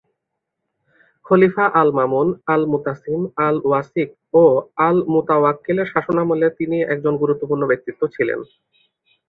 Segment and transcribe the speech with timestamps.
[1.25, 4.09] খলিফা আল-মামুন, আল-মুতাসিম, আল-ওয়াসিক
[4.33, 4.43] ও
[4.87, 8.39] আল-মুতাওয়াক্কিলের শাসনামলে তিনি একজন গুরুত্বপূর্ণ ব্যক্তিত্ব ছিলেন।